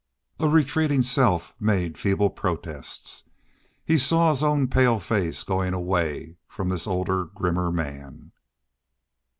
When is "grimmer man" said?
7.25-8.31